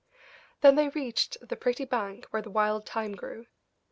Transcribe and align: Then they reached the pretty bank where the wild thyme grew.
Then 0.61 0.73
they 0.77 0.89
reached 0.89 1.37
the 1.47 1.55
pretty 1.55 1.85
bank 1.85 2.25
where 2.31 2.41
the 2.41 2.49
wild 2.49 2.89
thyme 2.89 3.11
grew. 3.11 3.45